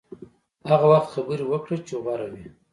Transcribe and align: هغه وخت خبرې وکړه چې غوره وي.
هغه 0.69 0.85
وخت 0.93 1.09
خبرې 1.15 1.45
وکړه 1.47 1.77
چې 1.87 1.93
غوره 2.03 2.27
وي. 2.33 2.45